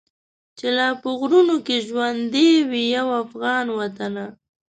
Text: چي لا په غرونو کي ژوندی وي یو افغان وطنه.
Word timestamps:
چي 0.57 0.67
لا 0.77 0.87
په 1.01 1.09
غرونو 1.19 1.55
کي 1.67 1.77
ژوندی 1.87 2.49
وي 2.69 2.83
یو 2.97 3.07
افغان 3.23 3.65
وطنه. 3.79 4.25